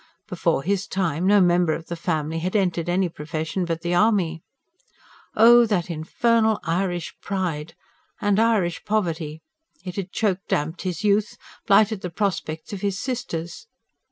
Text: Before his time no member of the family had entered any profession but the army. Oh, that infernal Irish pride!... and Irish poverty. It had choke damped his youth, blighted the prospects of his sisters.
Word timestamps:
Before 0.27 0.63
his 0.63 0.87
time 0.87 1.27
no 1.27 1.39
member 1.39 1.73
of 1.73 1.85
the 1.85 1.95
family 1.95 2.39
had 2.39 2.55
entered 2.55 2.89
any 2.89 3.07
profession 3.07 3.65
but 3.65 3.81
the 3.81 3.93
army. 3.93 4.41
Oh, 5.35 5.67
that 5.67 5.91
infernal 5.91 6.59
Irish 6.63 7.13
pride!... 7.21 7.75
and 8.19 8.39
Irish 8.39 8.83
poverty. 8.83 9.43
It 9.85 9.97
had 9.97 10.11
choke 10.11 10.39
damped 10.47 10.81
his 10.81 11.03
youth, 11.03 11.37
blighted 11.67 12.01
the 12.01 12.09
prospects 12.09 12.73
of 12.73 12.81
his 12.81 12.97
sisters. 12.97 13.67